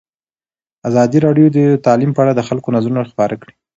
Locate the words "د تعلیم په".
1.57-2.21